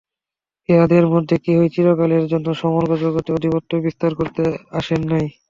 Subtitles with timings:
[0.69, 4.43] ইঁহাদের মধ্যে কেহই চিরকালের জন্য সমগ্র জগতে আধিপত্য বিস্তার করিতে
[4.73, 5.25] আসেন নাই।